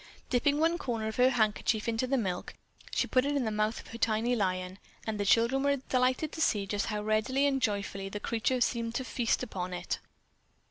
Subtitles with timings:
[0.31, 2.55] Dipping one corner of her handkerchief into the milk,
[2.89, 6.31] she put it in the mouth of her tiny lion and the children were delighted
[6.31, 9.99] to see how readily and joyfully the creature seemed to feast upon it.